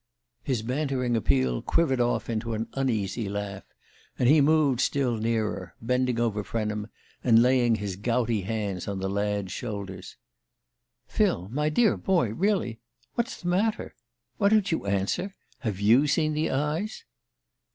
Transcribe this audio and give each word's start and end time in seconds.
His 0.41 0.63
bantering 0.63 1.15
appeal 1.15 1.61
quivered 1.61 2.01
off 2.01 2.27
into 2.27 2.55
an 2.55 2.67
uneasy 2.73 3.29
laugh, 3.29 3.65
and 4.17 4.27
he 4.27 4.41
moved 4.41 4.81
still 4.81 5.15
nearer, 5.15 5.75
bending 5.79 6.19
over 6.19 6.43
Frenham, 6.43 6.87
and 7.23 7.43
laying 7.43 7.75
his 7.75 7.97
gouty 7.97 8.41
hands 8.41 8.87
on 8.87 8.97
the 8.97 9.07
lad's 9.07 9.51
shoulders. 9.51 10.17
"Phil, 11.05 11.49
my 11.49 11.69
dear 11.69 11.97
boy, 11.97 12.29
really 12.33 12.79
what's 13.13 13.39
the 13.43 13.47
matter? 13.49 13.93
Why 14.37 14.49
don't 14.49 14.71
you 14.71 14.87
answer? 14.87 15.35
Have 15.59 15.79
you 15.79 16.07
seen 16.07 16.33
the 16.33 16.49
eyes?" 16.49 17.05